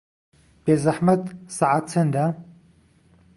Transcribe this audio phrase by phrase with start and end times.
[0.63, 1.23] بێزەحمەت
[1.57, 2.25] سەعات چەندە؟